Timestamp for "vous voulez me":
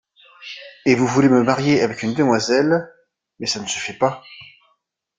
0.95-1.43